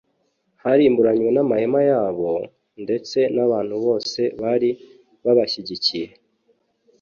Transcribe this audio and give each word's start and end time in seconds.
harimburanywe 0.63 1.29
n’amahema 1.33 1.81
yabo, 1.89 2.29
ndetse 2.83 3.17
n’abantu 3.35 3.75
bose 3.85 4.21
bari 4.41 4.69
babashyigikiye. 5.23 6.07